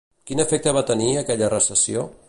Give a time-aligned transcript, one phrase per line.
[0.29, 2.09] Quin efecte va tenir aquella altra recessió?